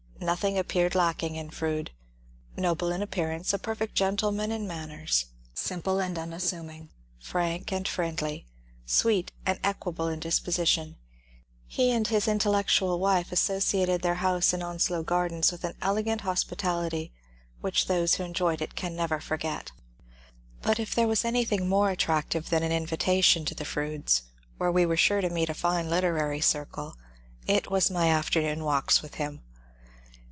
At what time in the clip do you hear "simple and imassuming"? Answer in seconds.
5.55-6.89